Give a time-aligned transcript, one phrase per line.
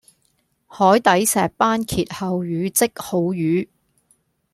[0.65, 3.69] 海底石班謁後語即好瘀